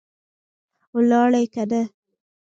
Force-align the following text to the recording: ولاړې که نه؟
ولاړې 0.95 1.43
که 1.53 1.63
نه؟ 1.71 1.81